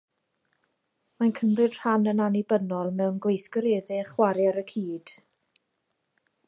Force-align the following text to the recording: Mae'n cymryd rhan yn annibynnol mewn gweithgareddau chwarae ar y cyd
Mae'n 1.23 1.33
cymryd 1.39 1.77
rhan 1.81 2.09
yn 2.13 2.23
annibynnol 2.29 2.91
mewn 3.03 3.21
gweithgareddau 3.27 4.05
chwarae 4.15 4.53
ar 4.55 4.61
y 4.65 4.69
cyd 4.75 5.17